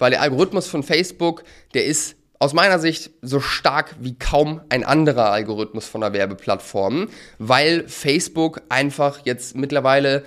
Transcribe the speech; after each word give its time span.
weil 0.00 0.10
der 0.10 0.22
Algorithmus 0.22 0.66
von 0.66 0.82
Facebook, 0.82 1.44
der 1.74 1.84
ist 1.84 2.16
aus 2.38 2.54
meiner 2.54 2.78
Sicht 2.78 3.10
so 3.22 3.38
stark 3.38 3.94
wie 4.00 4.18
kaum 4.18 4.62
ein 4.70 4.82
anderer 4.82 5.30
Algorithmus 5.30 5.86
von 5.86 6.00
der 6.00 6.12
Werbeplattform, 6.12 7.08
weil 7.38 7.86
Facebook 7.86 8.62
einfach 8.70 9.20
jetzt 9.24 9.56
mittlerweile 9.56 10.24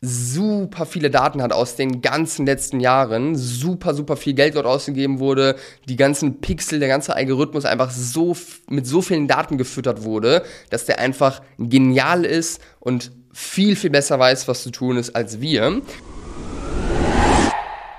super 0.00 0.86
viele 0.86 1.10
Daten 1.10 1.42
hat 1.42 1.52
aus 1.52 1.74
den 1.74 2.02
ganzen 2.02 2.46
letzten 2.46 2.78
Jahren, 2.78 3.34
super, 3.34 3.94
super 3.94 4.16
viel 4.16 4.34
Geld 4.34 4.54
dort 4.54 4.66
ausgegeben 4.66 5.18
wurde, 5.18 5.56
die 5.88 5.96
ganzen 5.96 6.40
Pixel, 6.40 6.78
der 6.78 6.88
ganze 6.88 7.16
Algorithmus 7.16 7.64
einfach 7.64 7.90
so 7.90 8.36
mit 8.68 8.86
so 8.86 9.02
vielen 9.02 9.26
Daten 9.26 9.58
gefüttert 9.58 10.04
wurde, 10.04 10.44
dass 10.70 10.84
der 10.84 11.00
einfach 11.00 11.42
genial 11.58 12.24
ist 12.24 12.60
und 12.78 13.10
viel, 13.32 13.74
viel 13.74 13.90
besser 13.90 14.18
weiß, 14.18 14.46
was 14.46 14.62
zu 14.62 14.70
tun 14.70 14.96
ist 14.98 15.16
als 15.16 15.40
wir. 15.40 15.82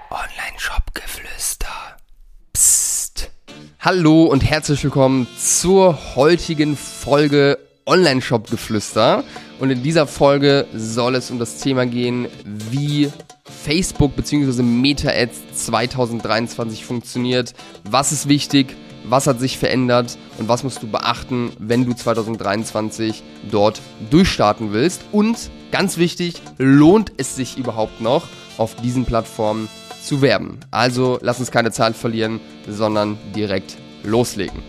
Online-Shop-Geflüster. 0.10 1.98
Psst. 2.54 3.32
Hallo 3.82 4.26
und 4.26 4.44
herzlich 4.44 4.84
willkommen 4.84 5.26
zur 5.38 6.18
heutigen 6.18 6.76
Folge 6.76 7.58
Online-Shop-Geflüster. 7.86 9.24
Und 9.62 9.70
in 9.70 9.82
dieser 9.84 10.06
Folge 10.06 10.68
soll 10.76 11.16
es 11.16 11.32
um 11.32 11.40
das 11.40 11.60
Thema 11.60 11.86
gehen, 11.86 12.28
wie 12.44 13.10
Facebook 13.46 14.18
bzw. 14.18 14.64
Meta-Ads 14.64 15.66
2023 15.66 16.84
funktioniert. 16.84 17.54
Was 17.86 18.12
ist 18.12 18.28
wichtig? 18.28 18.76
Was 19.06 19.28
hat 19.28 19.40
sich 19.40 19.58
verändert? 19.58 20.18
Und 20.40 20.50
was 20.50 20.66
musst 20.66 20.84
du 20.84 20.88
beachten, 20.92 21.54
wenn 21.58 21.86
du 21.86 21.94
2023 21.94 23.24
dort 23.50 23.82
durchstarten 24.10 24.74
willst? 24.74 25.04
Und 25.14 25.50
ganz 25.72 25.96
wichtig, 25.96 26.42
lohnt 26.58 27.14
es 27.16 27.38
sich 27.38 27.58
überhaupt 27.58 28.02
noch, 28.02 28.28
auf 28.58 28.76
diesen 28.76 29.06
Plattformen 29.06 29.70
zu 30.04 30.22
werben? 30.22 30.60
Also 30.70 31.18
lass 31.22 31.40
uns 31.40 31.50
keine 31.50 31.72
Zeit 31.72 31.96
verlieren, 31.96 32.42
sondern 32.74 33.18
direkt 33.36 33.78
loslegen. 34.04 34.62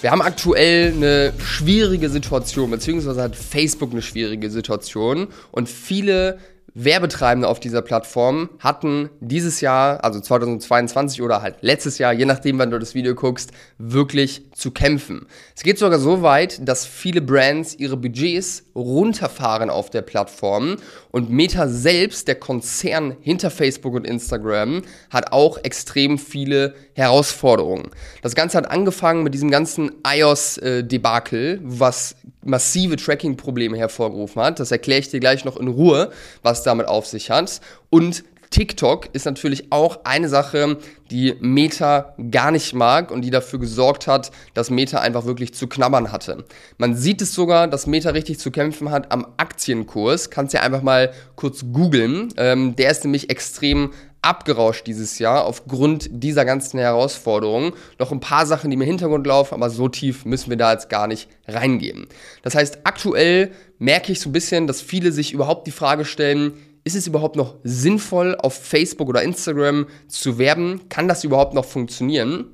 Wir 0.00 0.12
haben 0.12 0.22
aktuell 0.22 0.92
eine 0.92 1.32
schwierige 1.38 2.08
Situation, 2.08 2.70
beziehungsweise 2.70 3.20
hat 3.20 3.34
Facebook 3.34 3.90
eine 3.90 4.02
schwierige 4.02 4.48
Situation 4.48 5.26
und 5.50 5.68
viele 5.68 6.38
Werbetreibende 6.84 7.48
auf 7.48 7.58
dieser 7.58 7.82
Plattform 7.82 8.50
hatten 8.60 9.10
dieses 9.18 9.60
Jahr, 9.60 10.04
also 10.04 10.20
2022 10.20 11.22
oder 11.22 11.42
halt 11.42 11.56
letztes 11.60 11.98
Jahr, 11.98 12.12
je 12.12 12.24
nachdem, 12.24 12.58
wann 12.58 12.70
du 12.70 12.78
das 12.78 12.94
Video 12.94 13.16
guckst, 13.16 13.50
wirklich 13.78 14.42
zu 14.54 14.70
kämpfen. 14.70 15.26
Es 15.56 15.64
geht 15.64 15.78
sogar 15.78 15.98
so 15.98 16.22
weit, 16.22 16.68
dass 16.68 16.86
viele 16.86 17.20
Brands 17.20 17.74
ihre 17.74 17.96
Budgets 17.96 18.62
runterfahren 18.76 19.70
auf 19.70 19.90
der 19.90 20.02
Plattform 20.02 20.76
und 21.10 21.30
Meta 21.30 21.66
selbst, 21.66 22.28
der 22.28 22.36
Konzern 22.36 23.16
hinter 23.20 23.50
Facebook 23.50 23.94
und 23.94 24.06
Instagram, 24.06 24.82
hat 25.10 25.32
auch 25.32 25.58
extrem 25.64 26.16
viele 26.16 26.76
Herausforderungen. 26.94 27.90
Das 28.22 28.36
Ganze 28.36 28.56
hat 28.56 28.70
angefangen 28.70 29.24
mit 29.24 29.34
diesem 29.34 29.50
ganzen 29.50 29.90
iOS-Debakel, 30.06 31.58
was 31.64 32.14
massive 32.48 32.96
Tracking-Probleme 32.96 33.76
hervorgerufen 33.76 34.42
hat. 34.42 34.60
Das 34.60 34.70
erkläre 34.70 35.00
ich 35.00 35.10
dir 35.10 35.20
gleich 35.20 35.44
noch 35.44 35.56
in 35.56 35.68
Ruhe, 35.68 36.10
was 36.42 36.62
damit 36.62 36.88
auf 36.88 37.06
sich 37.06 37.30
hat. 37.30 37.60
Und 37.90 38.24
TikTok 38.50 39.10
ist 39.12 39.26
natürlich 39.26 39.70
auch 39.70 40.00
eine 40.04 40.28
Sache, 40.28 40.78
die 41.10 41.34
Meta 41.40 42.14
gar 42.30 42.50
nicht 42.50 42.72
mag 42.72 43.10
und 43.10 43.22
die 43.22 43.30
dafür 43.30 43.58
gesorgt 43.58 44.06
hat, 44.06 44.30
dass 44.54 44.70
Meta 44.70 45.00
einfach 45.00 45.26
wirklich 45.26 45.52
zu 45.52 45.66
knabbern 45.66 46.12
hatte. 46.12 46.44
Man 46.78 46.96
sieht 46.96 47.20
es 47.20 47.34
sogar, 47.34 47.68
dass 47.68 47.86
Meta 47.86 48.10
richtig 48.10 48.38
zu 48.38 48.50
kämpfen 48.50 48.90
hat 48.90 49.12
am 49.12 49.26
Aktienkurs. 49.36 50.30
Kannst 50.30 50.54
ja 50.54 50.62
einfach 50.62 50.82
mal 50.82 51.12
kurz 51.36 51.64
googeln. 51.72 52.32
Ähm, 52.38 52.74
der 52.76 52.90
ist 52.90 53.04
nämlich 53.04 53.28
extrem 53.28 53.90
abgerauscht 54.22 54.86
dieses 54.86 55.18
Jahr 55.18 55.44
aufgrund 55.44 56.08
dieser 56.10 56.44
ganzen 56.44 56.78
Herausforderungen. 56.78 57.72
Noch 57.98 58.12
ein 58.12 58.20
paar 58.20 58.46
Sachen, 58.46 58.70
die 58.70 58.76
im 58.76 58.82
Hintergrund 58.82 59.26
laufen, 59.26 59.54
aber 59.54 59.70
so 59.70 59.88
tief 59.88 60.24
müssen 60.24 60.50
wir 60.50 60.56
da 60.56 60.72
jetzt 60.72 60.88
gar 60.88 61.06
nicht 61.06 61.28
reingehen. 61.46 62.06
Das 62.42 62.54
heißt, 62.54 62.80
aktuell 62.84 63.52
merke 63.78 64.12
ich 64.12 64.20
so 64.20 64.28
ein 64.28 64.32
bisschen, 64.32 64.66
dass 64.66 64.80
viele 64.80 65.12
sich 65.12 65.32
überhaupt 65.32 65.66
die 65.66 65.72
Frage 65.72 66.04
stellen, 66.04 66.54
ist 66.84 66.96
es 66.96 67.06
überhaupt 67.06 67.36
noch 67.36 67.56
sinnvoll, 67.64 68.34
auf 68.36 68.54
Facebook 68.54 69.08
oder 69.08 69.22
Instagram 69.22 69.86
zu 70.06 70.38
werben? 70.38 70.88
Kann 70.88 71.08
das 71.08 71.24
überhaupt 71.24 71.54
noch 71.54 71.64
funktionieren? 71.64 72.46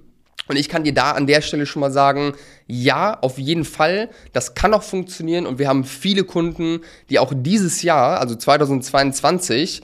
Und 0.48 0.56
ich 0.56 0.68
kann 0.68 0.84
dir 0.84 0.92
da 0.92 1.12
an 1.12 1.26
der 1.26 1.40
Stelle 1.40 1.66
schon 1.66 1.80
mal 1.80 1.90
sagen, 1.90 2.34
ja, 2.66 3.18
auf 3.20 3.38
jeden 3.38 3.64
Fall, 3.64 4.10
das 4.32 4.54
kann 4.54 4.74
auch 4.74 4.82
funktionieren 4.82 5.46
und 5.46 5.58
wir 5.58 5.68
haben 5.68 5.84
viele 5.84 6.24
Kunden, 6.24 6.80
die 7.08 7.18
auch 7.18 7.32
dieses 7.34 7.82
Jahr, 7.82 8.20
also 8.20 8.34
2022, 8.34 9.82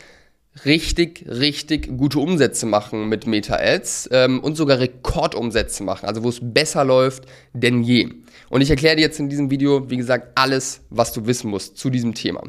richtig, 0.64 1.24
richtig 1.28 1.96
gute 1.96 2.18
Umsätze 2.18 2.66
machen 2.66 3.08
mit 3.08 3.26
Meta-Ads 3.26 4.10
ähm, 4.12 4.40
und 4.40 4.56
sogar 4.56 4.78
Rekordumsätze 4.78 5.82
machen, 5.82 6.06
also 6.06 6.22
wo 6.22 6.28
es 6.28 6.40
besser 6.42 6.84
läuft 6.84 7.24
denn 7.52 7.82
je. 7.82 8.08
Und 8.48 8.60
ich 8.60 8.70
erkläre 8.70 8.96
dir 8.96 9.02
jetzt 9.02 9.20
in 9.20 9.28
diesem 9.28 9.50
Video, 9.50 9.90
wie 9.90 9.96
gesagt, 9.96 10.32
alles, 10.34 10.80
was 10.90 11.12
du 11.12 11.26
wissen 11.26 11.50
musst 11.50 11.78
zu 11.78 11.88
diesem 11.88 12.14
Thema. 12.14 12.42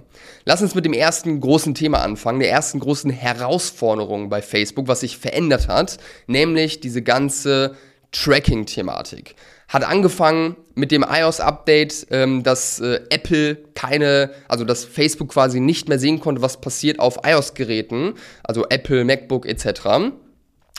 Lass 0.45 0.61
uns 0.61 0.75
mit 0.75 0.85
dem 0.85 0.93
ersten 0.93 1.39
großen 1.39 1.75
Thema 1.75 1.99
anfangen, 1.99 2.39
der 2.39 2.49
ersten 2.49 2.79
großen 2.79 3.11
Herausforderung 3.11 4.29
bei 4.29 4.41
Facebook, 4.41 4.87
was 4.87 5.01
sich 5.01 5.17
verändert 5.17 5.67
hat, 5.67 5.97
nämlich 6.27 6.79
diese 6.79 7.01
ganze 7.01 7.75
Tracking-Thematik 8.11 9.35
hat 9.67 9.85
angefangen 9.85 10.57
mit 10.75 10.91
dem 10.91 11.05
iOS-Update, 11.07 12.07
ähm, 12.11 12.43
dass 12.43 12.79
äh, 12.81 12.99
Apple 13.09 13.55
keine, 13.73 14.31
also 14.49 14.65
dass 14.65 14.83
Facebook 14.83 15.29
quasi 15.29 15.61
nicht 15.61 15.87
mehr 15.87 15.97
sehen 15.97 16.19
konnte, 16.19 16.41
was 16.41 16.59
passiert 16.59 16.99
auf 16.99 17.19
iOS-Geräten, 17.23 18.15
also 18.43 18.65
Apple, 18.69 19.05
MacBook 19.05 19.45
etc. 19.45 20.11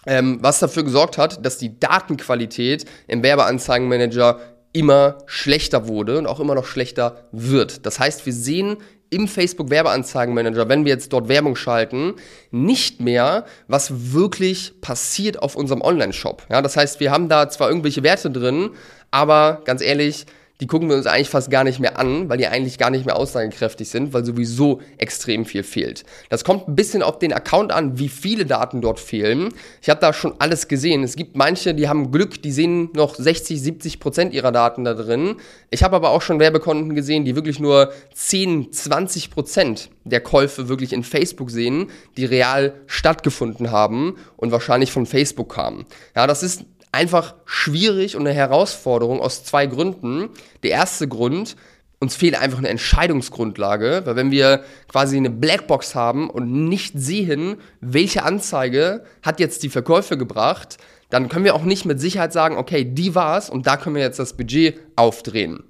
Ähm, 0.04 0.38
was 0.42 0.58
dafür 0.58 0.82
gesorgt 0.84 1.16
hat, 1.16 1.44
dass 1.44 1.56
die 1.56 1.78
Datenqualität 1.80 2.84
im 3.06 3.22
Werbeanzeigenmanager 3.22 4.40
immer 4.74 5.18
schlechter 5.26 5.88
wurde 5.88 6.18
und 6.18 6.26
auch 6.26 6.40
immer 6.40 6.54
noch 6.54 6.66
schlechter 6.66 7.28
wird. 7.32 7.86
Das 7.86 7.98
heißt, 7.98 8.26
wir 8.26 8.32
sehen 8.32 8.76
im 9.12 9.28
Facebook 9.28 9.70
Werbeanzeigenmanager, 9.70 10.68
wenn 10.68 10.84
wir 10.84 10.92
jetzt 10.92 11.12
dort 11.12 11.28
Werbung 11.28 11.54
schalten, 11.54 12.14
nicht 12.50 13.00
mehr, 13.00 13.44
was 13.68 14.12
wirklich 14.12 14.80
passiert 14.80 15.42
auf 15.42 15.54
unserem 15.54 15.82
Online-Shop. 15.82 16.46
Ja, 16.50 16.62
das 16.62 16.76
heißt, 16.76 16.98
wir 17.00 17.10
haben 17.10 17.28
da 17.28 17.48
zwar 17.48 17.68
irgendwelche 17.68 18.02
Werte 18.02 18.30
drin, 18.30 18.70
aber 19.10 19.60
ganz 19.64 19.82
ehrlich, 19.82 20.26
die 20.62 20.68
gucken 20.68 20.88
wir 20.88 20.96
uns 20.96 21.08
eigentlich 21.08 21.28
fast 21.28 21.50
gar 21.50 21.64
nicht 21.64 21.80
mehr 21.80 21.98
an, 21.98 22.28
weil 22.28 22.38
die 22.38 22.46
eigentlich 22.46 22.78
gar 22.78 22.90
nicht 22.90 23.04
mehr 23.04 23.16
aussagekräftig 23.16 23.88
sind, 23.88 24.12
weil 24.12 24.24
sowieso 24.24 24.80
extrem 24.96 25.44
viel 25.44 25.64
fehlt. 25.64 26.04
Das 26.28 26.44
kommt 26.44 26.68
ein 26.68 26.76
bisschen 26.76 27.02
auf 27.02 27.18
den 27.18 27.32
Account 27.32 27.72
an, 27.72 27.98
wie 27.98 28.08
viele 28.08 28.46
Daten 28.46 28.80
dort 28.80 29.00
fehlen. 29.00 29.48
Ich 29.80 29.90
habe 29.90 29.98
da 29.98 30.12
schon 30.12 30.34
alles 30.38 30.68
gesehen. 30.68 31.02
Es 31.02 31.16
gibt 31.16 31.36
manche, 31.36 31.74
die 31.74 31.88
haben 31.88 32.12
Glück, 32.12 32.40
die 32.40 32.52
sehen 32.52 32.90
noch 32.94 33.16
60, 33.16 33.60
70 33.60 33.98
Prozent 33.98 34.32
ihrer 34.34 34.52
Daten 34.52 34.84
da 34.84 34.94
drin. 34.94 35.34
Ich 35.70 35.82
habe 35.82 35.96
aber 35.96 36.10
auch 36.10 36.22
schon 36.22 36.38
Werbekonten 36.38 36.94
gesehen, 36.94 37.24
die 37.24 37.34
wirklich 37.34 37.58
nur 37.58 37.92
10, 38.14 38.72
20 38.72 39.30
Prozent 39.32 39.90
der 40.04 40.20
Käufe 40.20 40.68
wirklich 40.68 40.92
in 40.92 41.02
Facebook 41.02 41.50
sehen, 41.50 41.88
die 42.16 42.24
real 42.24 42.74
stattgefunden 42.86 43.72
haben 43.72 44.14
und 44.36 44.52
wahrscheinlich 44.52 44.92
von 44.92 45.06
Facebook 45.06 45.52
kamen. 45.52 45.86
Ja, 46.14 46.28
das 46.28 46.44
ist 46.44 46.64
einfach 46.92 47.34
schwierig 47.46 48.14
und 48.16 48.26
eine 48.26 48.34
Herausforderung 48.34 49.20
aus 49.20 49.44
zwei 49.44 49.66
Gründen. 49.66 50.28
Der 50.62 50.70
erste 50.70 51.08
Grund, 51.08 51.56
uns 51.98 52.14
fehlt 52.14 52.40
einfach 52.40 52.58
eine 52.58 52.68
Entscheidungsgrundlage, 52.68 54.02
weil 54.04 54.16
wenn 54.16 54.30
wir 54.30 54.64
quasi 54.88 55.16
eine 55.16 55.30
Blackbox 55.30 55.94
haben 55.94 56.28
und 56.30 56.68
nicht 56.68 56.94
sehen, 56.96 57.56
welche 57.80 58.24
Anzeige 58.24 59.04
hat 59.22 59.40
jetzt 59.40 59.62
die 59.62 59.70
Verkäufe 59.70 60.18
gebracht, 60.18 60.78
dann 61.10 61.28
können 61.28 61.44
wir 61.44 61.54
auch 61.54 61.64
nicht 61.64 61.84
mit 61.84 62.00
Sicherheit 62.00 62.32
sagen, 62.32 62.56
okay, 62.56 62.84
die 62.84 63.14
war's 63.14 63.50
und 63.50 63.66
da 63.66 63.76
können 63.76 63.96
wir 63.96 64.02
jetzt 64.02 64.18
das 64.18 64.36
Budget 64.36 64.80
aufdrehen. 64.96 65.64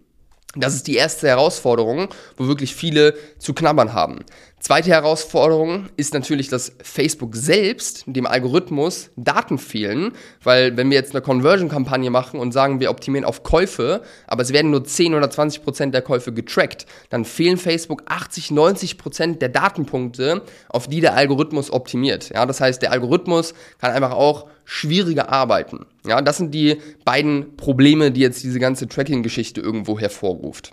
Das 0.54 0.74
ist 0.74 0.86
die 0.86 0.96
erste 0.96 1.28
Herausforderung, 1.28 2.08
wo 2.36 2.46
wirklich 2.46 2.74
viele 2.74 3.14
zu 3.38 3.54
knabbern 3.54 3.94
haben. 3.94 4.20
Zweite 4.62 4.90
Herausforderung 4.90 5.88
ist 5.96 6.14
natürlich, 6.14 6.46
dass 6.46 6.70
Facebook 6.84 7.34
selbst, 7.34 8.04
dem 8.06 8.26
Algorithmus, 8.26 9.10
Daten 9.16 9.58
fehlen, 9.58 10.12
weil 10.44 10.76
wenn 10.76 10.88
wir 10.88 10.96
jetzt 10.96 11.16
eine 11.16 11.20
Conversion-Kampagne 11.20 12.10
machen 12.10 12.38
und 12.38 12.52
sagen, 12.52 12.78
wir 12.78 12.90
optimieren 12.90 13.25
auf 13.25 13.42
Käufe, 13.42 14.02
aber 14.28 14.42
es 14.42 14.52
werden 14.52 14.70
nur 14.70 14.84
10 14.84 15.14
oder 15.14 15.28
20 15.28 15.64
Prozent 15.64 15.94
der 15.96 16.02
Käufe 16.02 16.32
getrackt, 16.32 16.87
dann 17.10 17.25
fehlen 17.25 17.56
Facebook 17.56 18.04
80, 18.06 18.52
90 18.52 18.98
Prozent 18.98 19.42
der 19.42 19.48
Datenpunkte, 19.48 20.42
auf 20.69 20.87
die 20.87 21.00
der 21.00 21.14
Algorithmus 21.14 21.72
optimiert. 21.72 22.31
Ja, 22.32 22.46
das 22.46 22.60
heißt, 22.60 22.82
der 22.82 22.92
Algorithmus 22.92 23.54
kann 23.81 23.90
einfach 23.90 24.12
auch 24.12 24.46
schwieriger 24.64 25.28
arbeiten. 25.28 25.87
Ja, 26.06 26.22
das 26.22 26.37
sind 26.37 26.54
die 26.54 26.81
beiden 27.04 27.56
Probleme, 27.56 28.12
die 28.12 28.20
jetzt 28.20 28.44
diese 28.44 28.60
ganze 28.60 28.87
Tracking-Geschichte 28.87 29.60
irgendwo 29.60 29.98
hervorruft. 29.98 30.72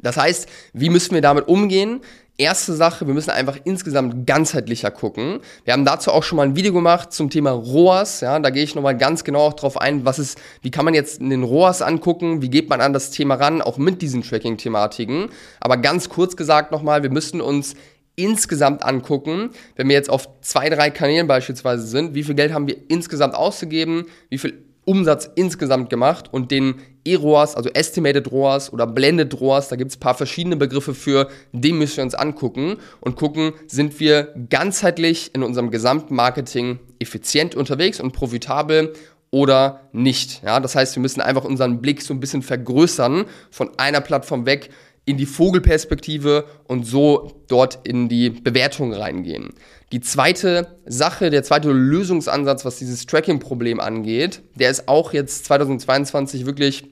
Das 0.00 0.16
heißt, 0.16 0.48
wie 0.72 0.90
müssen 0.90 1.14
wir 1.14 1.20
damit 1.20 1.48
umgehen? 1.48 2.00
Erste 2.38 2.72
Sache, 2.72 3.06
wir 3.06 3.12
müssen 3.12 3.30
einfach 3.30 3.58
insgesamt 3.64 4.26
ganzheitlicher 4.26 4.90
gucken. 4.90 5.40
Wir 5.64 5.74
haben 5.74 5.84
dazu 5.84 6.10
auch 6.10 6.22
schon 6.22 6.36
mal 6.36 6.44
ein 6.44 6.56
Video 6.56 6.72
gemacht 6.72 7.12
zum 7.12 7.28
Thema 7.28 7.50
ROAS. 7.50 8.22
Ja, 8.22 8.38
da 8.38 8.48
gehe 8.48 8.64
ich 8.64 8.74
nochmal 8.74 8.96
ganz 8.96 9.22
genau 9.22 9.50
drauf 9.50 9.78
ein, 9.78 10.06
was 10.06 10.18
ist, 10.18 10.40
wie 10.62 10.70
kann 10.70 10.86
man 10.86 10.94
jetzt 10.94 11.20
den 11.20 11.42
ROAS 11.42 11.82
angucken, 11.82 12.40
wie 12.40 12.48
geht 12.48 12.70
man 12.70 12.80
an 12.80 12.94
das 12.94 13.10
Thema 13.10 13.34
ran, 13.34 13.60
auch 13.60 13.76
mit 13.76 14.00
diesen 14.00 14.22
Tracking-Thematiken. 14.22 15.28
Aber 15.60 15.76
ganz 15.76 16.08
kurz 16.08 16.34
gesagt 16.34 16.72
nochmal, 16.72 17.02
wir 17.02 17.10
müssen 17.10 17.42
uns 17.42 17.74
insgesamt 18.16 18.82
angucken, 18.82 19.50
wenn 19.76 19.88
wir 19.88 19.94
jetzt 19.94 20.08
auf 20.08 20.28
zwei, 20.40 20.70
drei 20.70 20.88
Kanälen 20.90 21.26
beispielsweise 21.26 21.86
sind, 21.86 22.14
wie 22.14 22.22
viel 22.22 22.34
Geld 22.34 22.54
haben 22.54 22.66
wir 22.66 22.76
insgesamt 22.88 23.34
ausgegeben, 23.34 24.06
wie 24.30 24.38
viel 24.38 24.71
Umsatz 24.84 25.30
insgesamt 25.34 25.90
gemacht 25.90 26.28
und 26.32 26.50
den 26.50 26.76
E-ROAS, 27.04 27.54
also 27.56 27.68
Estimated 27.70 28.30
ROAS 28.30 28.72
oder 28.72 28.86
Blended 28.86 29.40
ROAS, 29.40 29.68
da 29.68 29.76
gibt 29.76 29.90
es 29.90 29.96
ein 29.96 30.00
paar 30.00 30.14
verschiedene 30.14 30.56
Begriffe 30.56 30.94
für, 30.94 31.28
den 31.52 31.78
müssen 31.78 31.98
wir 31.98 32.04
uns 32.04 32.14
angucken 32.14 32.76
und 33.00 33.16
gucken, 33.16 33.52
sind 33.66 34.00
wir 34.00 34.34
ganzheitlich 34.50 35.34
in 35.34 35.42
unserem 35.42 35.70
gesamten 35.70 36.14
Marketing 36.14 36.80
effizient 36.98 37.54
unterwegs 37.54 38.00
und 38.00 38.12
profitabel 38.12 38.92
oder 39.30 39.88
nicht. 39.92 40.42
Ja, 40.44 40.60
das 40.60 40.74
heißt, 40.74 40.94
wir 40.94 41.00
müssen 41.00 41.20
einfach 41.20 41.44
unseren 41.44 41.80
Blick 41.80 42.02
so 42.02 42.12
ein 42.12 42.20
bisschen 42.20 42.42
vergrößern 42.42 43.24
von 43.50 43.70
einer 43.78 44.00
Plattform 44.00 44.46
weg 44.46 44.70
in 45.04 45.16
die 45.16 45.26
Vogelperspektive 45.26 46.44
und 46.64 46.86
so 46.86 47.44
dort 47.48 47.80
in 47.86 48.08
die 48.08 48.30
Bewertung 48.30 48.92
reingehen. 48.92 49.50
Die 49.90 50.00
zweite 50.00 50.78
Sache, 50.86 51.30
der 51.30 51.42
zweite 51.42 51.70
Lösungsansatz, 51.70 52.64
was 52.64 52.78
dieses 52.78 53.06
Tracking-Problem 53.06 53.80
angeht, 53.80 54.42
der 54.54 54.70
ist 54.70 54.88
auch 54.88 55.12
jetzt 55.12 55.44
2022 55.46 56.46
wirklich 56.46 56.84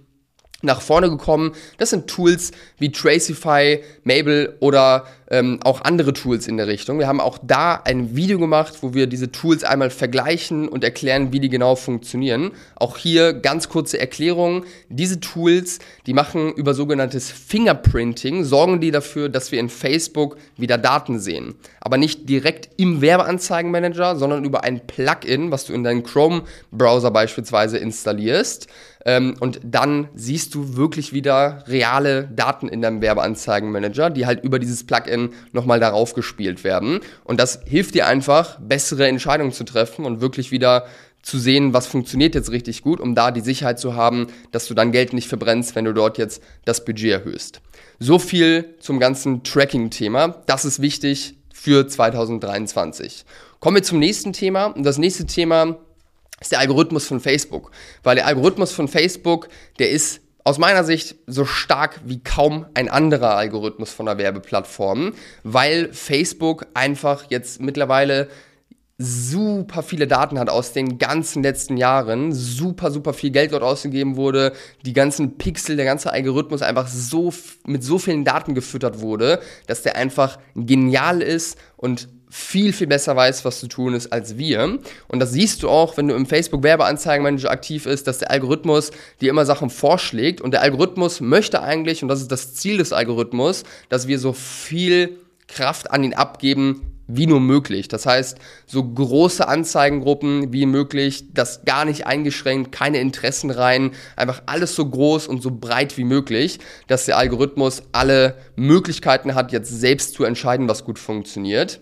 nach 0.62 0.82
vorne 0.82 1.08
gekommen. 1.08 1.52
Das 1.78 1.90
sind 1.90 2.08
Tools 2.08 2.50
wie 2.78 2.92
Tracify, 2.92 3.82
Mabel 4.04 4.56
oder 4.60 5.06
ähm, 5.30 5.60
auch 5.62 5.82
andere 5.82 6.12
Tools 6.12 6.48
in 6.48 6.56
der 6.56 6.66
Richtung. 6.66 6.98
Wir 6.98 7.06
haben 7.06 7.20
auch 7.20 7.38
da 7.42 7.76
ein 7.84 8.16
Video 8.16 8.38
gemacht, 8.38 8.78
wo 8.82 8.94
wir 8.94 9.06
diese 9.06 9.30
Tools 9.30 9.62
einmal 9.62 9.90
vergleichen 9.90 10.68
und 10.68 10.82
erklären, 10.82 11.32
wie 11.32 11.38
die 11.38 11.48
genau 11.48 11.76
funktionieren. 11.76 12.50
Auch 12.74 12.96
hier 12.96 13.32
ganz 13.32 13.68
kurze 13.68 14.00
Erklärung. 14.00 14.64
Diese 14.88 15.20
Tools, 15.20 15.78
die 16.06 16.14
machen 16.14 16.52
über 16.52 16.74
sogenanntes 16.74 17.30
Fingerprinting, 17.30 18.44
sorgen 18.44 18.80
die 18.80 18.90
dafür, 18.90 19.28
dass 19.28 19.52
wir 19.52 19.60
in 19.60 19.68
Facebook 19.68 20.36
wieder 20.56 20.78
Daten 20.78 21.20
sehen. 21.20 21.54
Aber 21.80 21.96
nicht 21.96 22.28
direkt 22.28 22.68
im 22.76 23.00
Werbeanzeigenmanager, 23.00 24.16
sondern 24.16 24.44
über 24.44 24.64
ein 24.64 24.86
Plugin, 24.86 25.52
was 25.52 25.66
du 25.66 25.72
in 25.72 25.84
deinen 25.84 26.02
Chrome-Browser 26.02 27.12
beispielsweise 27.12 27.78
installierst. 27.78 28.66
Ähm, 29.06 29.34
und 29.40 29.60
dann 29.62 30.08
siehst 30.14 30.54
du 30.54 30.76
wirklich 30.76 31.12
wieder 31.12 31.64
reale 31.66 32.24
Daten 32.24 32.68
in 32.68 32.82
deinem 32.82 33.00
Werbeanzeigenmanager, 33.00 34.10
die 34.10 34.26
halt 34.26 34.44
über 34.44 34.58
dieses 34.58 34.84
Plugin 34.84 35.19
nochmal 35.52 35.80
darauf 35.80 36.14
gespielt 36.14 36.64
werden. 36.64 37.00
Und 37.24 37.38
das 37.38 37.60
hilft 37.66 37.94
dir 37.94 38.06
einfach, 38.06 38.58
bessere 38.60 39.06
Entscheidungen 39.06 39.52
zu 39.52 39.64
treffen 39.64 40.04
und 40.04 40.20
wirklich 40.20 40.50
wieder 40.50 40.86
zu 41.22 41.38
sehen, 41.38 41.74
was 41.74 41.86
funktioniert 41.86 42.34
jetzt 42.34 42.50
richtig 42.50 42.82
gut, 42.82 43.00
um 43.00 43.14
da 43.14 43.30
die 43.30 43.42
Sicherheit 43.42 43.78
zu 43.78 43.94
haben, 43.94 44.28
dass 44.52 44.66
du 44.66 44.74
dein 44.74 44.92
Geld 44.92 45.12
nicht 45.12 45.28
verbrennst, 45.28 45.74
wenn 45.74 45.84
du 45.84 45.92
dort 45.92 46.18
jetzt 46.18 46.42
das 46.64 46.84
Budget 46.84 47.12
erhöhst. 47.12 47.60
So 47.98 48.18
viel 48.18 48.76
zum 48.80 48.98
ganzen 48.98 49.42
Tracking-Thema. 49.42 50.42
Das 50.46 50.64
ist 50.64 50.80
wichtig 50.80 51.34
für 51.52 51.86
2023. 51.86 53.24
Kommen 53.58 53.76
wir 53.76 53.82
zum 53.82 53.98
nächsten 53.98 54.32
Thema. 54.32 54.66
Und 54.66 54.84
das 54.84 54.96
nächste 54.96 55.26
Thema 55.26 55.76
ist 56.40 56.52
der 56.52 56.60
Algorithmus 56.60 57.06
von 57.06 57.20
Facebook. 57.20 57.70
Weil 58.02 58.16
der 58.16 58.26
Algorithmus 58.26 58.72
von 58.72 58.88
Facebook, 58.88 59.48
der 59.78 59.90
ist 59.90 60.22
aus 60.50 60.58
meiner 60.58 60.82
Sicht 60.82 61.14
so 61.28 61.44
stark 61.44 62.00
wie 62.04 62.24
kaum 62.24 62.66
ein 62.74 62.88
anderer 62.88 63.36
Algorithmus 63.36 63.92
von 63.92 64.06
der 64.06 64.18
Werbeplattform, 64.18 65.12
weil 65.44 65.92
Facebook 65.92 66.66
einfach 66.74 67.26
jetzt 67.28 67.60
mittlerweile 67.60 68.26
super 68.98 69.84
viele 69.84 70.08
Daten 70.08 70.40
hat 70.40 70.50
aus 70.50 70.72
den 70.72 70.98
ganzen 70.98 71.44
letzten 71.44 71.76
Jahren, 71.76 72.32
super, 72.32 72.90
super 72.90 73.12
viel 73.12 73.30
Geld 73.30 73.52
dort 73.52 73.62
ausgegeben 73.62 74.16
wurde, 74.16 74.52
die 74.84 74.92
ganzen 74.92 75.38
Pixel, 75.38 75.76
der 75.76 75.84
ganze 75.84 76.12
Algorithmus 76.12 76.62
einfach 76.62 76.88
so 76.88 77.32
mit 77.64 77.84
so 77.84 77.98
vielen 77.98 78.24
Daten 78.24 78.56
gefüttert 78.56 79.00
wurde, 79.00 79.38
dass 79.68 79.82
der 79.82 79.94
einfach 79.94 80.40
genial 80.56 81.22
ist 81.22 81.56
und 81.76 82.08
viel, 82.30 82.72
viel 82.72 82.86
besser 82.86 83.16
weiß, 83.16 83.44
was 83.44 83.60
zu 83.60 83.66
tun 83.66 83.92
ist 83.92 84.12
als 84.12 84.38
wir. 84.38 84.78
Und 85.08 85.18
das 85.18 85.32
siehst 85.32 85.62
du 85.62 85.68
auch, 85.68 85.96
wenn 85.96 86.08
du 86.08 86.14
im 86.14 86.26
Facebook 86.26 86.62
Werbeanzeigenmanager 86.62 87.50
aktiv 87.50 87.86
ist, 87.86 88.06
dass 88.06 88.18
der 88.18 88.30
Algorithmus 88.30 88.92
dir 89.20 89.30
immer 89.30 89.44
Sachen 89.44 89.68
vorschlägt. 89.68 90.40
Und 90.40 90.52
der 90.52 90.62
Algorithmus 90.62 91.20
möchte 91.20 91.60
eigentlich, 91.62 92.02
und 92.02 92.08
das 92.08 92.20
ist 92.20 92.30
das 92.30 92.54
Ziel 92.54 92.78
des 92.78 92.92
Algorithmus, 92.92 93.64
dass 93.88 94.06
wir 94.06 94.18
so 94.18 94.32
viel 94.32 95.18
Kraft 95.48 95.90
an 95.90 96.04
ihn 96.04 96.14
abgeben, 96.14 96.90
wie 97.08 97.26
nur 97.26 97.40
möglich. 97.40 97.88
Das 97.88 98.06
heißt, 98.06 98.38
so 98.66 98.84
große 98.84 99.46
Anzeigengruppen 99.46 100.52
wie 100.52 100.66
möglich, 100.66 101.24
das 101.34 101.64
gar 101.64 101.84
nicht 101.84 102.06
eingeschränkt, 102.06 102.70
keine 102.70 103.00
Interessen 103.00 103.50
rein, 103.50 103.90
einfach 104.14 104.42
alles 104.46 104.76
so 104.76 104.88
groß 104.88 105.26
und 105.26 105.42
so 105.42 105.50
breit 105.50 105.96
wie 105.96 106.04
möglich, 106.04 106.60
dass 106.86 107.06
der 107.06 107.18
Algorithmus 107.18 107.82
alle 107.90 108.36
Möglichkeiten 108.54 109.34
hat, 109.34 109.50
jetzt 109.50 109.80
selbst 109.80 110.14
zu 110.14 110.24
entscheiden, 110.24 110.68
was 110.68 110.84
gut 110.84 111.00
funktioniert. 111.00 111.80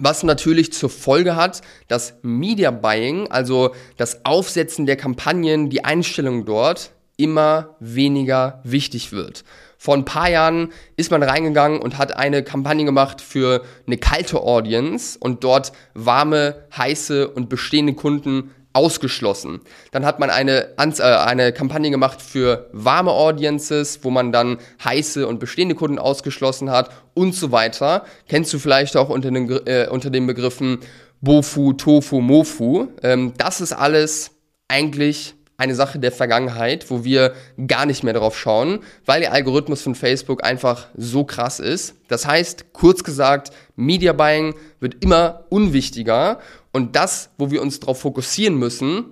Was 0.00 0.22
natürlich 0.22 0.72
zur 0.72 0.90
Folge 0.90 1.36
hat, 1.36 1.62
dass 1.88 2.14
Media 2.22 2.70
Buying, 2.70 3.28
also 3.30 3.74
das 3.96 4.24
Aufsetzen 4.24 4.86
der 4.86 4.96
Kampagnen, 4.96 5.70
die 5.70 5.84
Einstellung 5.84 6.44
dort, 6.44 6.92
immer 7.16 7.76
weniger 7.80 8.60
wichtig 8.62 9.12
wird. 9.12 9.44
Vor 9.76 9.94
ein 9.94 10.04
paar 10.04 10.30
Jahren 10.30 10.72
ist 10.96 11.10
man 11.10 11.22
reingegangen 11.22 11.80
und 11.80 11.98
hat 11.98 12.16
eine 12.16 12.42
Kampagne 12.42 12.84
gemacht 12.84 13.20
für 13.20 13.64
eine 13.86 13.96
kalte 13.96 14.40
Audience 14.40 15.16
und 15.18 15.44
dort 15.44 15.72
warme, 15.94 16.64
heiße 16.76 17.28
und 17.28 17.48
bestehende 17.48 17.94
Kunden 17.94 18.52
ausgeschlossen. 18.78 19.60
Dann 19.90 20.06
hat 20.06 20.20
man 20.20 20.30
eine, 20.30 20.68
äh, 20.78 21.02
eine 21.02 21.52
Kampagne 21.52 21.90
gemacht 21.90 22.22
für 22.22 22.70
warme 22.72 23.10
Audiences, 23.10 24.00
wo 24.02 24.10
man 24.10 24.30
dann 24.30 24.58
heiße 24.84 25.26
und 25.26 25.40
bestehende 25.40 25.74
Kunden 25.74 25.98
ausgeschlossen 25.98 26.70
hat 26.70 26.90
und 27.14 27.34
so 27.34 27.50
weiter. 27.50 28.04
Kennst 28.28 28.52
du 28.52 28.58
vielleicht 28.58 28.96
auch 28.96 29.08
unter 29.08 29.30
den, 29.30 29.50
äh, 29.66 29.88
unter 29.90 30.10
den 30.10 30.26
Begriffen 30.26 30.78
Bofu, 31.20 31.72
Tofu, 31.72 32.20
Mofu. 32.20 32.86
Ähm, 33.02 33.32
das 33.36 33.60
ist 33.60 33.72
alles 33.72 34.30
eigentlich 34.68 35.34
eine 35.58 35.74
Sache 35.74 35.98
der 35.98 36.12
Vergangenheit, 36.12 36.88
wo 36.88 37.04
wir 37.04 37.34
gar 37.66 37.84
nicht 37.84 38.04
mehr 38.04 38.14
drauf 38.14 38.38
schauen, 38.38 38.78
weil 39.04 39.20
der 39.20 39.32
Algorithmus 39.32 39.82
von 39.82 39.96
Facebook 39.96 40.44
einfach 40.44 40.86
so 40.96 41.24
krass 41.24 41.58
ist. 41.58 41.96
Das 42.06 42.26
heißt, 42.26 42.72
kurz 42.72 43.02
gesagt, 43.02 43.50
Media 43.74 44.12
Buying 44.12 44.54
wird 44.78 45.02
immer 45.02 45.44
unwichtiger 45.50 46.38
und 46.72 46.94
das, 46.94 47.30
wo 47.38 47.50
wir 47.50 47.60
uns 47.60 47.80
darauf 47.80 48.00
fokussieren 48.00 48.56
müssen, 48.56 49.06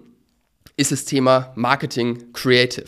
ist 0.76 0.92
das 0.92 1.04
Thema 1.04 1.52
Marketing 1.56 2.32
Creative. 2.32 2.86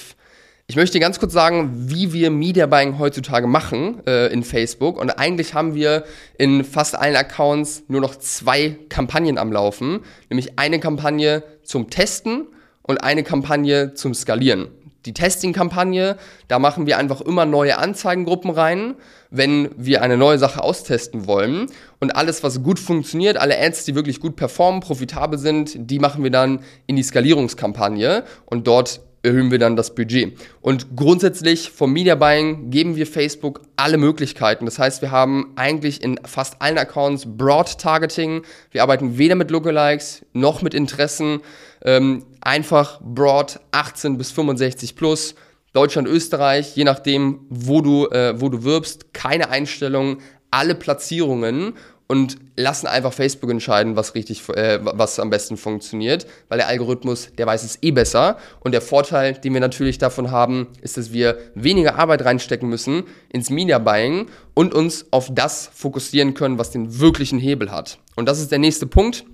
Ich 0.68 0.76
möchte 0.76 1.00
ganz 1.00 1.18
kurz 1.18 1.32
sagen, 1.32 1.88
wie 1.90 2.12
wir 2.12 2.30
Media 2.30 2.66
Buying 2.66 2.98
heutzutage 2.98 3.46
machen 3.46 4.06
äh, 4.06 4.30
in 4.32 4.44
Facebook. 4.44 5.00
Und 5.00 5.10
eigentlich 5.10 5.54
haben 5.54 5.74
wir 5.74 6.04
in 6.36 6.62
fast 6.62 6.94
allen 6.94 7.16
Accounts 7.16 7.84
nur 7.88 8.02
noch 8.02 8.14
zwei 8.16 8.76
Kampagnen 8.90 9.38
am 9.38 9.50
Laufen. 9.50 10.00
Nämlich 10.28 10.58
eine 10.58 10.78
Kampagne 10.78 11.42
zum 11.64 11.88
Testen 11.88 12.48
und 12.88 13.04
eine 13.04 13.22
Kampagne 13.22 13.94
zum 13.94 14.14
Skalieren. 14.14 14.68
Die 15.04 15.14
Testing-Kampagne, 15.14 16.16
da 16.48 16.58
machen 16.58 16.86
wir 16.86 16.98
einfach 16.98 17.20
immer 17.20 17.46
neue 17.46 17.78
Anzeigengruppen 17.78 18.50
rein, 18.50 18.96
wenn 19.30 19.68
wir 19.76 20.02
eine 20.02 20.16
neue 20.16 20.38
Sache 20.38 20.62
austesten 20.62 21.26
wollen. 21.26 21.66
Und 22.00 22.16
alles, 22.16 22.42
was 22.42 22.62
gut 22.62 22.80
funktioniert, 22.80 23.36
alle 23.36 23.58
Ads, 23.58 23.84
die 23.84 23.94
wirklich 23.94 24.20
gut 24.20 24.34
performen, 24.34 24.80
profitabel 24.80 25.38
sind, 25.38 25.90
die 25.90 26.00
machen 26.00 26.24
wir 26.24 26.32
dann 26.32 26.60
in 26.86 26.96
die 26.96 27.04
Skalierungskampagne 27.04 28.24
und 28.46 28.66
dort 28.66 29.00
erhöhen 29.22 29.50
wir 29.50 29.58
dann 29.58 29.76
das 29.76 29.94
Budget. 29.94 30.38
Und 30.60 30.96
grundsätzlich 30.96 31.70
vom 31.70 31.92
Media 31.92 32.14
Buying 32.14 32.70
geben 32.70 32.96
wir 32.96 33.06
Facebook 33.06 33.62
alle 33.76 33.98
Möglichkeiten. 33.98 34.64
Das 34.64 34.78
heißt, 34.78 35.02
wir 35.02 35.10
haben 35.10 35.52
eigentlich 35.56 36.02
in 36.02 36.18
fast 36.24 36.60
allen 36.62 36.78
Accounts 36.78 37.24
Broad 37.26 37.78
Targeting. 37.78 38.42
Wir 38.70 38.82
arbeiten 38.82 39.18
weder 39.18 39.34
mit 39.34 39.50
Lookalikes 39.50 40.24
noch 40.32 40.62
mit 40.62 40.74
Interessen. 40.74 41.40
Ähm, 41.84 42.24
einfach 42.40 43.00
Broad 43.02 43.60
18 43.72 44.18
bis 44.18 44.30
65 44.32 44.96
plus. 44.96 45.34
Deutschland, 45.72 46.08
Österreich, 46.08 46.74
je 46.76 46.84
nachdem, 46.84 47.40
wo 47.50 47.82
du, 47.82 48.06
äh, 48.06 48.40
wo 48.40 48.48
du 48.48 48.64
wirbst, 48.64 49.12
keine 49.12 49.50
Einstellungen, 49.50 50.18
alle 50.50 50.74
Platzierungen 50.74 51.74
und 52.08 52.38
lassen 52.56 52.86
einfach 52.86 53.12
Facebook 53.12 53.50
entscheiden, 53.50 53.94
was 53.94 54.14
richtig, 54.14 54.48
äh, 54.48 54.80
was 54.82 55.20
am 55.20 55.28
besten 55.28 55.58
funktioniert, 55.58 56.26
weil 56.48 56.58
der 56.58 56.66
Algorithmus, 56.66 57.28
der 57.36 57.46
weiß 57.46 57.62
es 57.62 57.78
eh 57.82 57.90
besser. 57.90 58.38
Und 58.60 58.72
der 58.72 58.80
Vorteil, 58.80 59.34
den 59.34 59.52
wir 59.52 59.60
natürlich 59.60 59.98
davon 59.98 60.30
haben, 60.30 60.68
ist, 60.80 60.96
dass 60.96 61.12
wir 61.12 61.38
weniger 61.54 61.96
Arbeit 61.96 62.24
reinstecken 62.24 62.68
müssen 62.68 63.04
ins 63.28 63.50
Media 63.50 63.78
Buying 63.78 64.26
und 64.54 64.74
uns 64.74 65.06
auf 65.12 65.28
das 65.32 65.70
fokussieren 65.72 66.32
können, 66.32 66.58
was 66.58 66.70
den 66.70 66.98
wirklichen 66.98 67.38
Hebel 67.38 67.70
hat. 67.70 67.98
Und 68.16 68.26
das 68.26 68.40
ist 68.40 68.50
der 68.50 68.58
nächste 68.58 68.86
Punkt, 68.86 69.24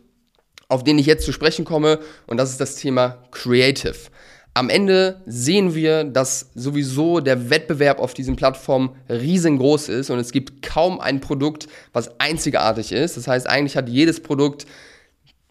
auf 0.69 0.85
den 0.85 0.99
ich 0.99 1.07
jetzt 1.07 1.25
zu 1.25 1.33
sprechen 1.33 1.65
komme, 1.65 2.01
und 2.27 2.37
das 2.37 2.51
ist 2.51 2.61
das 2.61 2.77
Thema 2.77 3.19
Creative. 3.31 3.95
Am 4.57 4.71
Ende 4.71 5.21
sehen 5.27 5.75
wir, 5.75 6.05
dass 6.05 6.51
sowieso 6.55 7.19
der 7.19 7.51
Wettbewerb 7.51 7.99
auf 7.99 8.15
diesen 8.15 8.37
Plattformen 8.37 8.91
riesengroß 9.09 9.89
ist 9.89 10.11
und 10.11 10.21
es 10.21 10.31
gibt 10.31 10.63
kaum 10.63 11.01
ein 11.01 11.21
Produkt, 11.21 11.67
was 11.93 12.21
einzigartig 12.21 12.93
ist. 12.93 13.17
Das 13.17 13.27
heißt, 13.27 13.49
eigentlich 13.49 13.77
hat 13.77 13.89
jedes 13.89 14.21
Produkt 14.21 14.67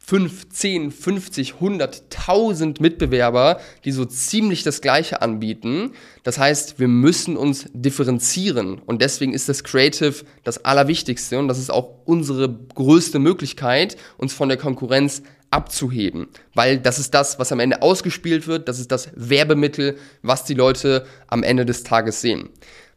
5, 0.05 0.49
10, 0.49 0.91
50, 0.91 1.53
100, 1.55 2.03
1000 2.11 2.81
Mitbewerber, 2.81 3.61
die 3.85 3.93
so 3.93 4.03
ziemlich 4.03 4.63
das 4.63 4.81
Gleiche 4.81 5.21
anbieten. 5.21 5.93
Das 6.23 6.37
heißt, 6.37 6.77
wir 6.77 6.89
müssen 6.89 7.37
uns 7.37 7.69
differenzieren 7.73 8.81
und 8.85 9.01
deswegen 9.01 9.33
ist 9.33 9.47
das 9.47 9.63
Creative 9.63 10.25
das 10.43 10.65
Allerwichtigste 10.65 11.39
und 11.39 11.47
das 11.47 11.57
ist 11.57 11.71
auch 11.71 12.01
unsere 12.03 12.49
größte 12.75 13.17
Möglichkeit, 13.19 13.95
uns 14.17 14.33
von 14.33 14.49
der 14.49 14.57
Konkurrenz 14.57 15.23
abzuheben, 15.51 16.27
weil 16.53 16.79
das 16.79 16.99
ist 16.99 17.13
das, 17.13 17.39
was 17.39 17.51
am 17.53 17.61
Ende 17.61 17.81
ausgespielt 17.81 18.47
wird, 18.47 18.67
das 18.67 18.79
ist 18.79 18.91
das 18.91 19.09
Werbemittel, 19.15 19.97
was 20.21 20.43
die 20.43 20.55
Leute 20.55 21.05
am 21.27 21.43
Ende 21.43 21.65
des 21.65 21.83
Tages 21.83 22.19
sehen. 22.19 22.49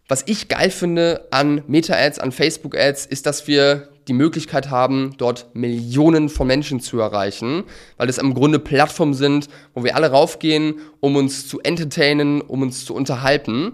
Was 0.09 0.25
ich 0.27 0.49
geil 0.49 0.71
finde 0.71 1.29
an 1.31 1.63
Meta-Ads, 1.67 2.19
an 2.19 2.33
Facebook-Ads, 2.33 3.07
ist, 3.07 3.27
dass 3.27 3.47
wir 3.47 3.91
die 4.09 4.13
Möglichkeit 4.13 4.71
haben, 4.71 5.15
dort 5.19 5.55
Millionen 5.55 6.29
von 6.29 6.47
Menschen 6.47 6.81
zu 6.81 6.99
erreichen, 7.01 7.65
weil 7.97 8.09
es 8.09 8.19
im 8.19 8.35
Grunde 8.35 8.59
Plattformen 8.59 9.15
sind, 9.15 9.49
wo 9.75 9.85
wir 9.85 9.97
alle 9.97 10.11
raufgehen, 10.11 10.81
um 11.01 11.17
uns 11.17 11.49
zu 11.49 11.61
entertainen, 11.61 12.41
um 12.41 12.63
uns 12.63 12.85
zu 12.85 12.95
unterhalten. 12.95 13.73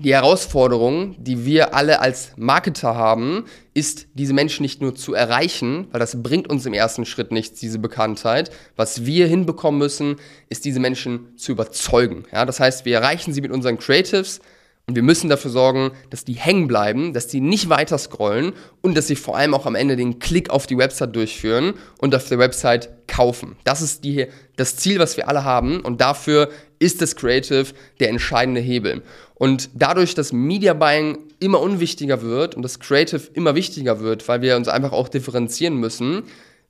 Die 0.00 0.12
Herausforderung, 0.12 1.14
die 1.22 1.44
wir 1.46 1.72
alle 1.72 2.00
als 2.00 2.32
Marketer 2.36 2.96
haben, 2.96 3.44
ist, 3.74 4.08
diese 4.14 4.34
Menschen 4.34 4.62
nicht 4.62 4.82
nur 4.82 4.96
zu 4.96 5.14
erreichen, 5.14 5.86
weil 5.92 6.00
das 6.00 6.20
bringt 6.20 6.50
uns 6.50 6.66
im 6.66 6.72
ersten 6.72 7.06
Schritt 7.06 7.30
nichts, 7.30 7.60
diese 7.60 7.78
Bekanntheit. 7.78 8.50
Was 8.74 9.06
wir 9.06 9.28
hinbekommen 9.28 9.78
müssen, 9.78 10.16
ist, 10.48 10.64
diese 10.64 10.80
Menschen 10.80 11.36
zu 11.36 11.52
überzeugen. 11.52 12.24
Ja, 12.32 12.44
das 12.44 12.58
heißt, 12.58 12.84
wir 12.84 12.96
erreichen 12.96 13.32
sie 13.32 13.40
mit 13.40 13.52
unseren 13.52 13.78
Creatives, 13.78 14.40
und 14.86 14.96
wir 14.96 15.02
müssen 15.02 15.30
dafür 15.30 15.50
sorgen, 15.50 15.92
dass 16.10 16.24
die 16.24 16.34
hängen 16.34 16.68
bleiben, 16.68 17.14
dass 17.14 17.26
die 17.26 17.40
nicht 17.40 17.70
weiter 17.70 17.96
scrollen 17.96 18.52
und 18.82 18.94
dass 18.94 19.06
sie 19.06 19.16
vor 19.16 19.36
allem 19.36 19.54
auch 19.54 19.64
am 19.64 19.76
Ende 19.76 19.96
den 19.96 20.18
Klick 20.18 20.50
auf 20.50 20.66
die 20.66 20.76
Website 20.76 21.16
durchführen 21.16 21.72
und 21.98 22.14
auf 22.14 22.28
der 22.28 22.38
Website 22.38 22.90
kaufen. 23.06 23.56
Das 23.64 23.80
ist 23.80 24.04
die, 24.04 24.26
das 24.56 24.76
Ziel, 24.76 24.98
was 24.98 25.16
wir 25.16 25.28
alle 25.28 25.42
haben 25.42 25.80
und 25.80 26.02
dafür 26.02 26.50
ist 26.78 27.00
das 27.00 27.16
Creative 27.16 27.68
der 27.98 28.10
entscheidende 28.10 28.60
Hebel. 28.60 29.02
Und 29.34 29.70
dadurch, 29.74 30.14
dass 30.14 30.34
Media 30.34 30.74
Buying 30.74 31.18
immer 31.40 31.60
unwichtiger 31.60 32.20
wird 32.20 32.54
und 32.54 32.62
das 32.62 32.78
Creative 32.78 33.22
immer 33.32 33.54
wichtiger 33.54 34.00
wird, 34.00 34.28
weil 34.28 34.42
wir 34.42 34.56
uns 34.56 34.68
einfach 34.68 34.92
auch 34.92 35.08
differenzieren 35.08 35.76
müssen, 35.76 36.24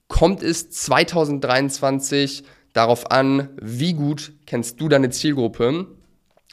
kommt 0.07 0.45
es 0.45 0.71
2023 0.71 2.45
darauf 2.73 3.11
an, 3.11 3.49
wie 3.61 3.95
gut 3.95 4.33
kennst 4.47 4.81
du 4.81 4.89
deine 4.89 5.11
Zielgruppe 5.11 5.87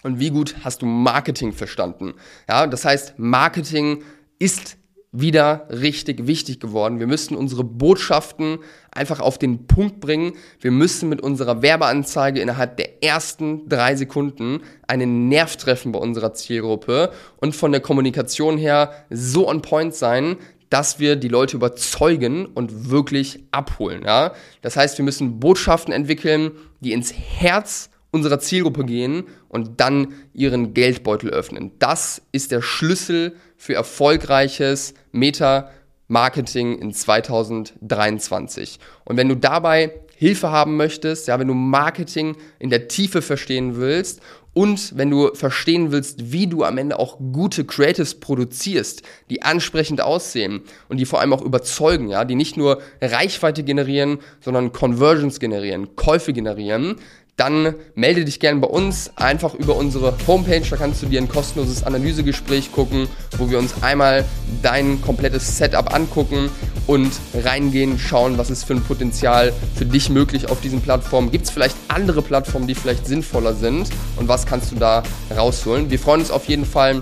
und 0.04 0.20
wie 0.20 0.30
gut 0.30 0.56
hast 0.64 0.82
du 0.82 0.86
Marketing 0.86 1.54
verstanden. 1.54 2.14
Ja, 2.50 2.68
das 2.68 2.86
heißt, 2.86 3.18
Marketing 3.18 4.04
ist 4.40 4.78
wieder 5.12 5.68
richtig 5.70 6.26
wichtig 6.26 6.62
geworden. 6.62 7.00
Wir 7.00 7.08
müssen 7.08 7.36
unsere 7.36 7.66
Botschaften 7.66 8.60
einfach 8.92 9.20
auf 9.20 9.38
den 9.38 9.68
Punkt 9.68 10.00
bringen. 10.00 10.34
Wir 10.62 10.72
müssen 10.72 11.10
mit 11.10 11.22
unserer 11.22 11.62
Werbeanzeige 11.62 12.40
innerhalb 12.40 12.78
der 12.78 13.04
ersten 13.04 13.68
drei 13.68 13.96
Sekunden 13.96 14.62
einen 14.88 15.28
Nerv 15.28 15.58
treffen 15.58 15.92
bei 15.92 16.00
unserer 16.00 16.34
Zielgruppe 16.34 17.12
und 17.38 17.56
von 17.56 17.74
der 17.74 17.82
Kommunikation 17.82 18.58
her 18.58 19.06
so 19.10 19.50
on 19.50 19.62
point 19.62 19.94
sein, 19.94 20.38
dass 20.70 21.00
wir 21.00 21.18
die 21.18 21.28
Leute 21.28 21.58
überzeugen 21.58 22.46
und 22.46 22.90
wirklich 22.90 23.44
abholen. 23.52 24.04
Ja? 24.06 24.32
Das 24.62 24.78
heißt, 24.78 24.98
wir 24.98 25.04
müssen 25.04 25.42
Botschaften 25.42 25.94
entwickeln, 25.94 26.52
die 26.80 26.94
ins 26.94 27.14
Herz 27.14 27.90
unserer 28.12 28.40
Zielgruppe 28.40 28.86
gehen 28.86 29.24
und 29.48 29.80
dann 29.80 30.14
ihren 30.34 30.74
Geldbeutel 30.74 31.30
öffnen. 31.30 31.72
Das 31.80 32.22
ist 32.32 32.52
der 32.52 32.62
Schlüssel 32.62 33.36
für 33.58 33.74
erfolgreiches 33.74 34.94
Meta-Marketing 35.12 36.78
in 36.78 36.94
2023. 36.94 38.80
Und 39.06 39.18
wenn 39.18 39.30
du 39.30 39.36
dabei 39.36 39.94
Hilfe 40.22 40.52
haben 40.52 40.78
möchtest, 40.78 41.28
ja, 41.28 41.40
wenn 41.40 41.48
du 41.48 41.56
Marketing 41.56 42.36
in 42.60 42.70
der 42.70 42.88
Tiefe 42.88 43.24
verstehen 43.24 43.78
willst 43.78 44.22
und 44.54 44.96
wenn 44.96 45.10
du 45.10 45.34
verstehen 45.34 45.92
willst, 45.92 46.32
wie 46.32 46.46
du 46.46 46.64
am 46.64 46.78
Ende 46.78 47.00
auch 47.00 47.18
gute 47.18 47.66
Creatives 47.66 48.20
produzierst, 48.20 49.02
die 49.32 49.42
ansprechend 49.42 50.02
aussehen 50.02 50.62
und 50.90 50.98
die 50.98 51.06
vor 51.06 51.22
allem 51.22 51.34
auch 51.34 51.42
überzeugen, 51.42 52.10
ja, 52.10 52.24
die 52.24 52.36
nicht 52.36 52.56
nur 52.56 52.84
Reichweite 53.02 53.64
generieren, 53.64 54.20
sondern 54.42 54.72
Conversions 54.74 55.40
generieren, 55.40 55.96
Käufe 55.96 56.34
generieren, 56.34 56.98
dann 57.42 57.74
melde 57.96 58.24
dich 58.24 58.40
gerne 58.40 58.60
bei 58.60 58.68
uns 58.68 59.14
einfach 59.16 59.56
über 59.56 59.76
unsere 59.76 60.16
Homepage. 60.28 60.62
Da 60.70 60.76
kannst 60.76 61.02
du 61.02 61.08
dir 61.08 61.20
ein 61.20 61.28
kostenloses 61.28 61.82
Analysegespräch 61.82 62.72
gucken, 62.72 63.08
wo 63.40 63.50
wir 63.50 63.58
uns 63.58 63.82
einmal 63.82 64.26
dein 64.62 65.02
komplettes 65.02 65.58
Setup 65.58 65.92
angucken 65.92 66.52
und 66.86 67.12
reingehen, 67.34 67.98
schauen, 67.98 68.38
was 68.38 68.52
ist 68.52 68.66
für 68.66 68.74
ein 68.74 68.84
Potenzial 68.84 69.54
für 69.76 69.86
dich 69.86 70.12
möglich 70.12 70.52
auf 70.52 70.62
diesen 70.62 70.82
Plattformen. 70.82 71.32
Gibt 71.32 71.46
es 71.46 71.50
vielleicht 71.50 71.76
andere 71.88 72.22
Plattformen, 72.22 72.68
die 72.68 72.76
vielleicht 72.76 73.08
sinnvoller 73.08 73.56
sind 73.56 73.90
und 74.18 74.28
was 74.28 74.46
kannst 74.46 74.72
du 74.72 74.76
da 74.76 75.02
rausholen? 75.36 75.90
Wir 75.90 75.98
freuen 75.98 76.22
uns 76.22 76.30
auf 76.30 76.46
jeden 76.46 76.66
Fall 76.66 77.02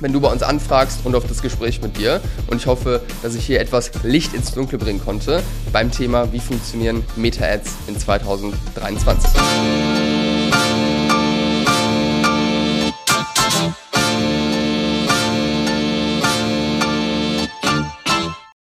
wenn 0.00 0.12
du 0.12 0.20
bei 0.20 0.30
uns 0.30 0.42
anfragst 0.42 1.00
und 1.04 1.14
auf 1.14 1.26
das 1.26 1.42
Gespräch 1.42 1.82
mit 1.82 1.96
dir. 1.96 2.20
Und 2.48 2.58
ich 2.58 2.66
hoffe, 2.66 3.02
dass 3.22 3.34
ich 3.34 3.44
hier 3.44 3.60
etwas 3.60 3.90
Licht 4.02 4.34
ins 4.34 4.52
Dunkel 4.52 4.78
bringen 4.78 5.00
konnte 5.04 5.42
beim 5.72 5.90
Thema, 5.90 6.32
wie 6.32 6.40
funktionieren 6.40 7.04
Meta-Ads 7.16 7.70
in 7.88 7.98
2023. 7.98 9.30